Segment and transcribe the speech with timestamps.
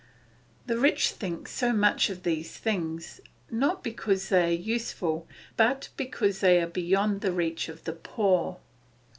[0.65, 5.27] The rich think so much of these things, not because they are useful,
[5.57, 8.57] but because they are beyond the reach of the poor.